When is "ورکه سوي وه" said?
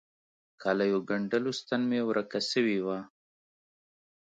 2.09-2.99